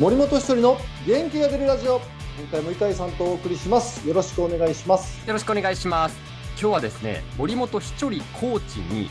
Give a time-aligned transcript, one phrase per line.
[0.00, 0.76] 森本一人の
[1.06, 2.00] 元気が出るラジオ。
[2.36, 4.06] 今回も伊海さんとお送りします。
[4.08, 5.24] よろしくお願いします。
[5.24, 6.16] よろしくお願いします。
[6.60, 9.08] 今日はですね森本ひちょりコーチに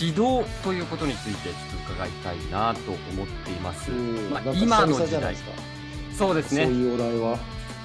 [0.00, 5.36] 指導ということについてちょっと伺いたいなと思っています、まあ、今の時代。
[6.18, 6.64] そうですね。
[6.64, 7.38] そういうお題は？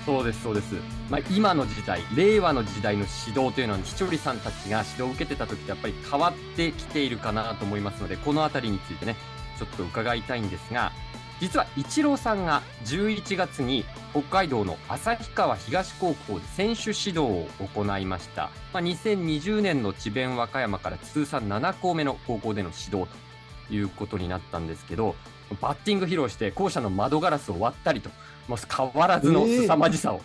[0.07, 0.73] そうですそうです、
[1.11, 9.15] まあ、今の時代令和の時代の指導というのはひちょりさんたちが指導を受けてた時ってやっぱり変わってきているかなと思いますのでこの辺りについてね
[9.59, 10.91] ちょっと伺いたいんですが
[11.41, 23.09] 実はイチローさんが11月に北海道の旭川東高校で選手指導を行いました、まあ、2020年の智弁和歌山から通算7校目の高校での指導
[23.67, 25.16] ということになったんですけど
[25.59, 28.11] バッティング披露して校舎の窓ガラスを割ったりと
[28.47, 30.21] もう変わらずの凄まじさを、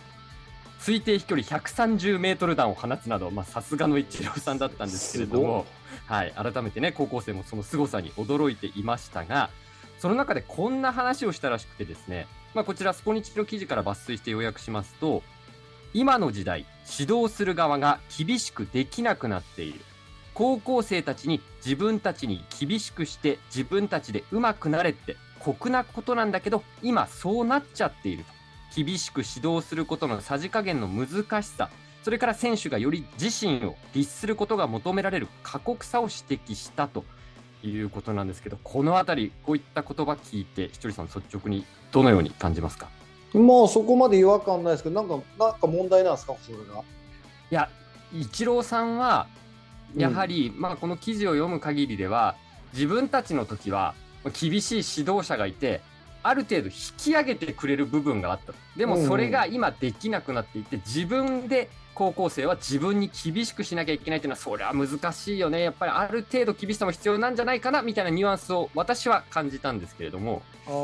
[0.78, 5.64] えー、推定飛距離130メートル弾を放つなどさすがのイチローさんだったんですけれども、
[6.06, 9.48] はい、改めてね高校生もその凄さに驚いていましたが
[9.98, 15.22] その中でこんな話をしたらしくてですね、まあ、こちらスポニチの記事から抜粋して要約しますと
[15.94, 16.66] 今の時代
[16.98, 19.80] 指導する側が厳しくできなくなっている。
[20.34, 28.24] 高校生たちに自分たちに厳しくして自分たちでうまくなれって酷なことなんだけど今そうなっちゃっている
[28.74, 31.70] 厳しく指導することのさじ加減の難しさ。
[32.02, 37.04] それから選手がより自身を律することが求められる過酷さを指摘したと。
[37.68, 42.88] いうことなんですけどこの辺りこういった言葉聞いてひとりさん率直にどのように感じますか？
[43.32, 46.34] もうそこまで違和感ないですけどなんかなんか問題なんですか？
[46.42, 46.82] それが。
[46.82, 47.68] いや
[48.14, 49.26] イチローさんは
[49.96, 52.36] やはり、うん、まあこの記事を読む限りでは
[52.72, 53.94] 自分たちの時は
[54.40, 55.80] 厳しい指導者がいて
[56.22, 58.52] ある程度引き上げてくれる部分があった。
[58.76, 65.62] でもそれが今できなくなっていて自分で高校生は自分に厳しくしなきゃいけないっていうのはそれは難しいよね。
[65.62, 70.42] やっぱりある程度厳しさも必要なんじゃないかなみたいなニュアンスを私は感じたんですけれども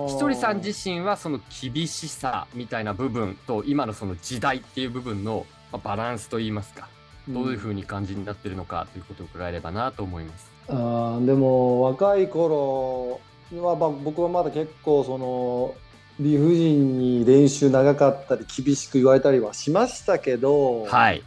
[0.08, 5.44] ひとりさん自身はその厳しさみたいな部分と今のその時代っていう部分の
[5.82, 6.88] バランスといいますか
[7.28, 10.50] どういうふうに感じになってるのかということを伺えればなと思います。
[10.68, 13.20] あでも若い頃
[13.52, 15.74] は、まあ、僕はまだ結構その
[16.20, 21.22] 理不尽に練習長かったり厳しく言われたりはしましたけど、はい、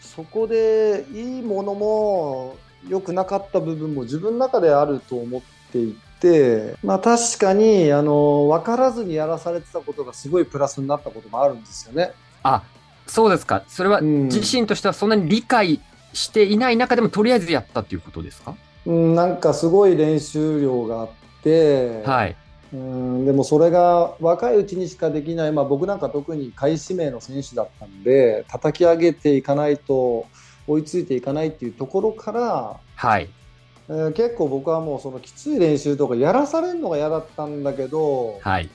[0.00, 2.56] そこでいいものも
[2.88, 5.42] 良くなかった部分も自分の中であると思っ
[5.72, 12.12] ていて、まあ、確かにあの分からずにやらされてたことがすごいプラスになったこともあるんですよね。
[12.42, 12.62] あ
[13.06, 13.64] そうですか。
[13.68, 15.80] それは自身としてはそんなに理解
[16.12, 18.58] していない中でもとりあえずやったっていうことですか、うん、
[18.92, 21.08] なんかすごい練習量があっ
[21.42, 22.36] て、はい、
[22.72, 30.26] うんでもそれが若いうちにしかできない、まあ、僕なんか特に下位指名の選手だったんで叩き上げていかないと
[30.66, 33.28] 追いついていかないっていうところから、はい。
[33.90, 38.68] えー、結構僕はもうそのきつい練習とかやらされるのが嫌だったんだけど、はい、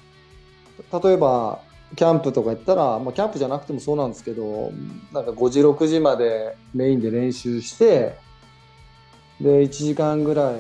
[1.04, 1.60] 例えば
[1.96, 4.72] キャンプとか行ったら、まあ、キャンプじゃなくてもそうなんですけど
[5.12, 8.16] なんか5時6時までメインで練習して
[9.42, 10.56] で1時間ぐらい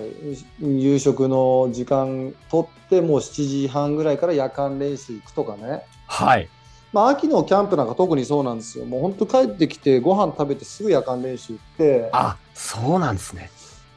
[0.61, 6.49] 夕食の時間取ってもう7時半ぐらいから夜間練習行くとかね、はい。
[6.91, 8.85] まあ、秋のキャンプなんか特にそうなんですよ。
[8.85, 12.09] もう本当帰ってきてご飯食べてすぐ夜間練習って。
[12.11, 13.49] あそうなんですね。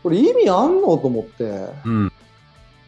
[0.03, 1.45] これ意味あんのと思って、
[1.85, 2.13] うん、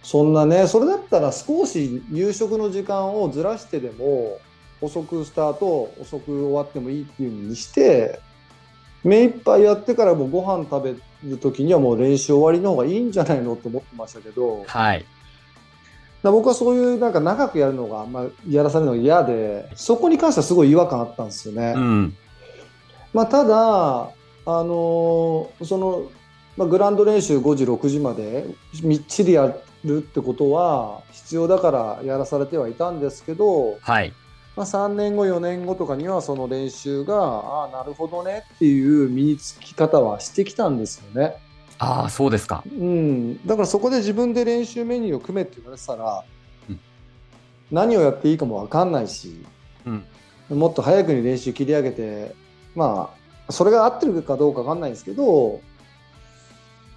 [0.02, 4.38] そんなねそれだったら少し夕食の時間をずらしてでも
[4.80, 8.20] 遅くスタート遅く終わってもいいっていう風にして
[9.02, 10.94] 目いっぱいやってからもうご飯食べ
[11.24, 15.04] る時にはもう練習終わりの方がいいんじゃないのって思ってましたけど、はい、
[16.22, 21.74] 僕はそういうなんか長くやるのがあんまやらされるのが嫌でそこに関してはすごい違和感あったんですよね。
[21.76, 22.16] うん、
[23.12, 24.10] まあ、ただあ
[24.46, 26.10] のー、その、
[26.56, 28.46] まあ、グラウンド練習5時6時まで
[28.82, 29.54] みっちりや
[29.84, 34.12] るってことは必要だからやらされてはいたんですけど、はい
[34.58, 41.36] まあ、3年後4年後とかにはその練習がああなるほどねっていう身につき方はしてきたんですよね。
[41.78, 46.24] ああそうですか、うん、だからそこで自分で練習メニューを組めって言われてたら、
[46.68, 46.80] うん、
[47.70, 49.44] 何をやっていいかも分かんないし、
[49.86, 52.34] うん、もっと早くに練習切り上げて
[52.74, 53.14] ま
[53.46, 55.60] あそれが合ってるかどうか分かんないんですけど、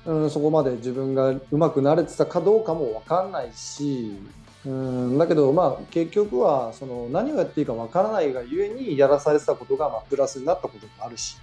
[0.07, 4.17] うん、そこまで自分がうまくなれてたかどうかも分かんないし、
[4.65, 11.37] うん、だけどまあ結局はその何をやっていいか分からないがゆえにやらされてたことがまあプラスになったこともあるし。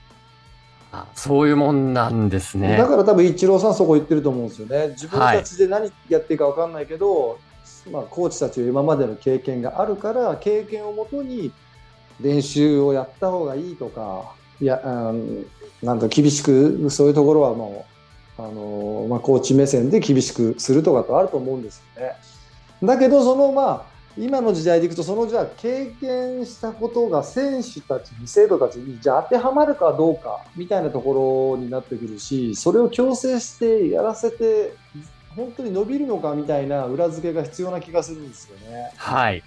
[0.90, 2.76] あそういうもんなんですね。
[2.78, 4.88] だから多分イチローさんそこ言ってると思うんですよね。
[4.88, 7.36] 自分たちで何やっていいか分かんないけど、は
[7.86, 11.52] い、まあ、コーチたちは今までの経験があるから経験をもとに
[12.20, 15.46] 練習をやった方がいいとかいや、うん、
[15.82, 17.86] なんと厳しくそういうところはも
[18.38, 22.12] うあの、まあ、コーチ目線で厳しくするとかとあると思うんですよね。
[22.82, 34.74] だけどそのまあ今の時代でいくと、そのじゃあ経験したことが選手たちに、生徒たちにじゃあ当てはまるかどうかみたいなところになってくるし、それを強制してやらせて、
[35.36, 38.90] 本当に伸びるのかみたいな裏付けが必要な気がするんですよね。
[38.96, 39.42] はい。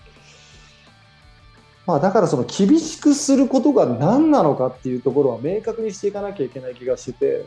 [1.86, 7.46] まあ、だからその厳しくすることが何なのかっていうところは明確にしていかなきゃいけない気がしてて、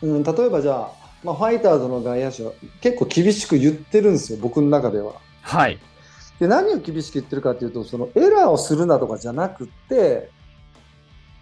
[0.00, 5.14] うん、例えばじゃあ、まあ、ファイターズの外野手は結構厳しく言ってるんですよ、僕の中では。
[5.40, 5.78] はい。
[6.38, 10.30] で何を厳しく言ってるかっていうと、そのエラーをするなとかじゃなくって、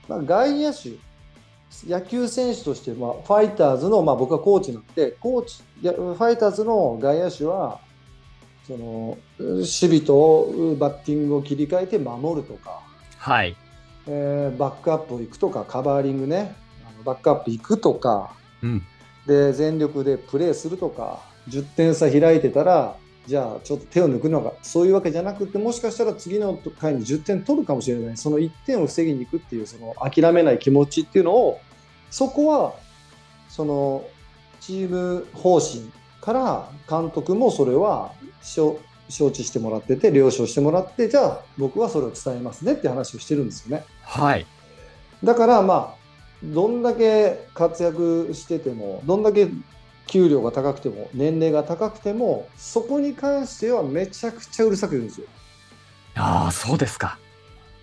[0.08, 0.90] まあ、外野手、
[1.88, 7.80] 野球選手として、まあ、ファイターズの、まあ、僕はコーチなんで、コーチいやファイターズの外野手は、
[8.66, 12.80] その守備とバッティングを切り替えて守るとか、
[13.18, 13.56] はい。
[14.06, 16.54] えーバックアップを行くとか、カバーリングね、
[16.86, 18.82] あのバックアップ行くとか、うん。
[19.26, 22.96] で全力でプレーするとか、10点差開いてたら、
[23.26, 31.60] じゃあちょっと手を抜くのが、そういうわけじゃなくて、もしかしたら次の回に10点取るかもしれない、その1点を防ぎに行くっていう、その諦めない気持ちっていうのを、
[32.10, 32.74] そこは、
[33.48, 34.04] その
[34.60, 35.90] チーム方針
[36.20, 38.78] から監督もそれは承
[39.08, 43.84] 承知してもらってて、了承してもらって、じゃあ僕はそれを伝えますねって話をしてるんですよね。
[44.02, 44.46] はい。
[45.22, 46.01] だからまあ
[46.42, 49.48] どんだけ活躍しててもどんだけ
[50.06, 55.26] 給料が高くても年齢が高くてもそこに関してはめちゃくちゃうるさく言うんですよ。
[56.14, 57.18] ああ、そうですか。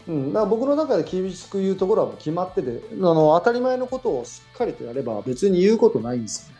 [0.07, 6.51] うん、だから僕の中で厳しく言うところはもう決まっててあの当たり前のことをしっかりとやれば別に言うことないんです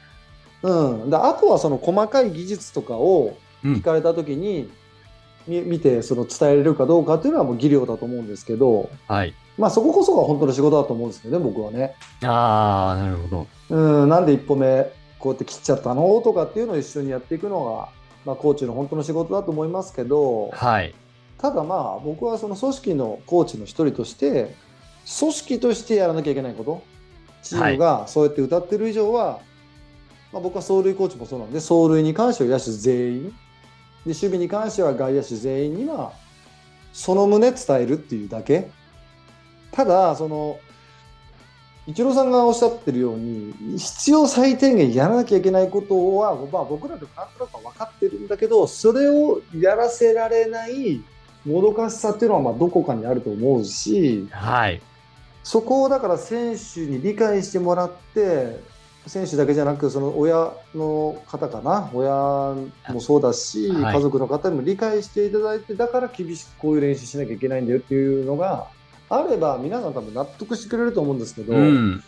[0.64, 1.00] よね。
[1.02, 4.70] うん、だあとはその細かい技術とかをうん聞かれた時に、み
[5.50, 9.34] 見てその伝えれるかどうかっていうのはもう技量だと思うんですけど、はい。
[9.58, 11.96] まあ、そここそが本当の仕事だと思うんですよね僕はね。
[12.24, 13.48] ああ、なるほど。
[13.70, 17.90] うん、なんで一歩目こうやって切っちゃったのとかっていうのを一緒にやっていくのが、
[18.26, 20.96] まあ、コーチの本当の仕事だと思いますけどはい。
[21.38, 24.56] ただまあ僕はその組織のコーチの一人として
[25.20, 26.84] 組織としてやらなきゃいけないこと
[27.42, 29.40] チームがそうやって歌ってる以上は、
[30.34, 33.36] まあ、僕は走塁コーチもそうなんで走塁に関しては野手全員
[34.06, 36.14] で守備に関しては外野手全員には
[36.94, 38.70] その旨伝えるっていうだけ
[39.72, 40.60] ただその
[41.88, 51.02] イチローさんがおっしゃってるように必要最低限やらなきゃいけないことは、まあ、僕らでもなんとなく分かってるんだけどそれをやらせられない
[51.46, 54.82] もどかしさっていうのはまあどこかにあると思うしはい。
[55.44, 58.60] そこをだから選手に理解してもらって
[59.10, 61.90] 選手だけじゃなくその親の方かな？
[61.94, 62.12] 親
[62.94, 63.96] もそうだし、はい。
[63.96, 68.68] 家族の方にも理解していただいてだから厳しくこういう練習しなきゃいけないんだよっていうのが
[69.10, 72.04] あれば皆さん多分納得してくれると思うんですけど、うん。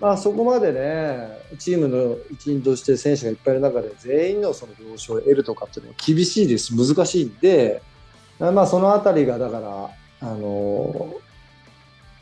[0.00, 1.28] まあ、そこまでね
[1.58, 6.72] チームの一員として選手がいっぱいいる中で全員のその了承を得るとかっていうのは厳しいです。
[6.74, 7.82] 難しいんで、
[8.38, 9.90] まあ、そのあたりがだから
[10.22, 11.12] あの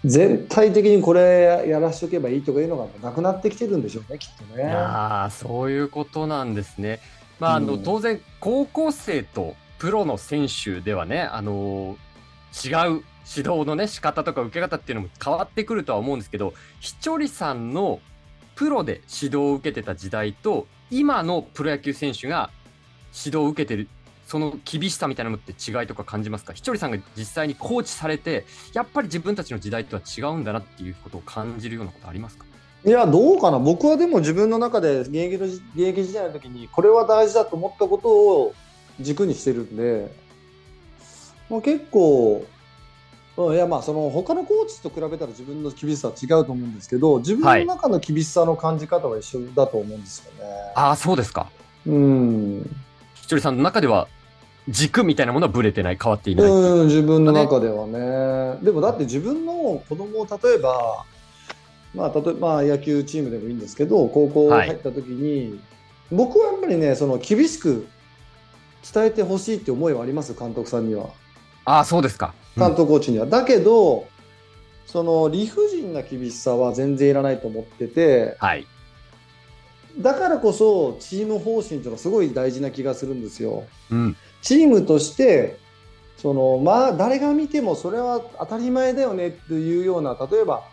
[0.05, 4.65] 全体的にこれやらしとけばいいとかいうのがなくなってきてるんでしょうねきっとね。
[4.65, 7.01] ああ、そういうことなんですね。
[7.41, 11.97] まあ、あの、うん当然、高校生とプロの選手ではね、あの
[12.65, 13.05] 違う
[13.37, 18.01] 指導のね、仕方とか受け方っていうのも変わってくるとは思うんですけど、ひちょりさんの
[18.55, 22.51] プロで指導を受けてた時代と、今のプロ野球選手が
[23.13, 23.89] 指導を受けてる、
[24.29, 26.53] その厳しさみたいなのって違いとか感じますか？
[26.53, 32.45] ひちょりさんが実際にコーチされて、やっぱり自分たちの時代とは違うんだなっていうことを感じるようなことありますか？
[32.85, 33.59] いやどうかな。
[33.59, 38.55] 僕はでも自分の中で現役の現役時代の時にこれは大事だと思ったことを
[39.01, 40.11] 軸にしてるんで、
[41.49, 42.45] まあ、結構、
[43.39, 50.51] うん、いやまあその他のコーチと比べたら自分の厳しさは違うと思うんですけど自分の中の厳しさの感じ方は一緒だと思うんですよね。
[50.77, 51.51] ああ、そうですか。
[51.87, 52.77] うん。
[53.15, 54.07] ひちょりさんの中では
[54.69, 56.47] 軸みたいなものはぶれてない、変わっていない。
[56.47, 58.59] うん、自分の中ではね。
[58.63, 61.05] でもだって自分の子供を例えば、
[61.95, 65.59] まあ、例えばまあ野球チームでもいいんですけど、高校入った時に、
[66.13, 67.87] 僕はやっぱりね、その厳しく
[68.93, 71.09] 伝えてほしいって思いはあります、監督さんには、
[71.65, 72.33] ああ、そうですか。
[72.35, 73.27] うん監督コーチには。
[73.27, 74.09] だけど、
[74.87, 78.67] その理不尽な厳しさは全然いらないと思ってて、はい。
[79.99, 83.65] だからこそチーム方針というのはすごい大事な気がするんですよ。
[83.91, 84.17] うん。
[84.43, 85.59] チームとして
[86.17, 90.65] そのまあ誰が見てもそれは当たり前だよねっていうような例えば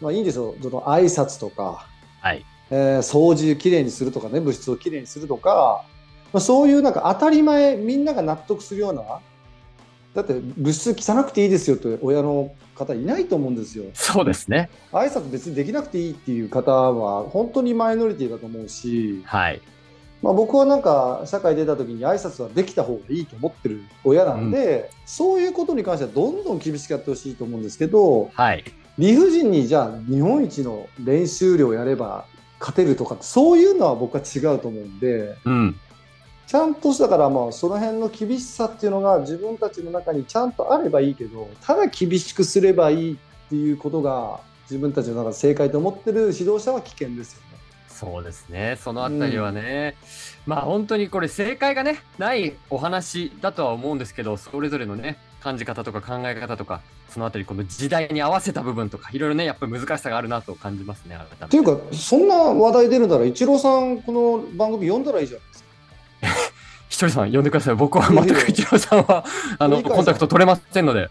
[0.00, 1.86] まあいいんですよその挨拶とか、
[2.20, 2.44] はい。
[2.70, 5.84] えー掃除きれいにするとかね物質をきれいにするとか、
[6.32, 9.02] まあ、そういうなんか当たり前みんなが納得するような
[10.14, 14.70] だって物質汚くていいですよって親の方いないと思うんですよそうですね。
[14.90, 19.60] 挨拶別にできなくていいっていう方は本当にマイノリティだと思うし、はい。
[20.26, 28.64] まあ、僕はなんか社会出た時に挨拶はできた方がいいと思ってる親なんで、そういうことに関してはどんどん厳しくやってほしいと思うんですけどはい。
[28.98, 32.24] 理不尽にじゃあ日本一の練習量やれば
[32.58, 35.76] 勝てるとかそういうのは僕は違うと思うんでうん。
[36.48, 43.16] ちゃんとしたからまあその辺の厳しさっていうのが自分たちの中にちゃんとあればいいけどただ厳しくすればいいっ
[43.48, 47.55] ていうことが自分たちの中で正解と思ってる指導者は危険ですよね。
[47.98, 48.78] そうですね。
[48.82, 49.96] そのあたりはね、
[50.46, 61.44] まあ本当にこれ正解がね、ないお話だとは思うんですけど、それぞれのね、感じ方とか考え方とか、そのあたりこの時代に合わせた部分とか、いろいろね、やっぱり難しさがあるなと感じますね、改めて。
[61.44, 65.65] っていうかそんな話題出るならイチローさんこの番組読んだらいいじゃないですか。
[66.96, 67.74] ひとりさん呼んでください。
[67.74, 69.22] 僕は全く一郎さんは、
[69.58, 71.10] あの、コンタクト取れませんので。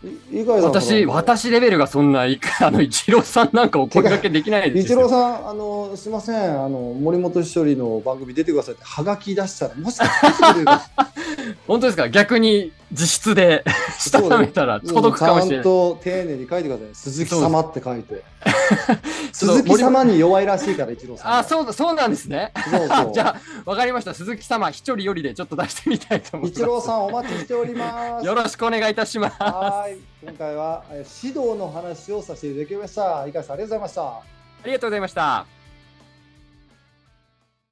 [0.63, 5.00] 私、私レベルがそんな、いかあの、一郎さんなんかお声掛けできないですよ。
[5.01, 11.06] イチローさん、あの、すいません、あの、森本一人の番組出てくださいって、はがき出したら、もしかして
[11.68, 12.10] 本当ですか？
[12.10, 13.63] 逆に自筆で
[14.00, 15.58] したためたら届くかもしれない。
[15.58, 16.88] ちゃんと丁寧に書いてください。
[16.94, 18.24] 鈴木様って書いて。
[19.34, 21.38] 鈴と木様に弱いらしいから、イチローさんは。
[21.39, 22.51] あ、そうだ、そうなんですね。
[22.70, 24.13] そうそう じゃあ、わかりました。
[24.13, 26.62] 鈴木様、一人よりでちょっと出してみたいと思いイます。
[26.62, 28.25] チローさん、お待ちしております。
[28.25, 29.36] よろしくお願いいたします。
[29.41, 29.98] はい。
[30.24, 33.25] 今回は、え指導の話をさせていただきました。
[33.27, 34.01] 井川さん、ありがとうございました。
[34.03, 34.24] あ
[34.65, 35.64] りがとうございました。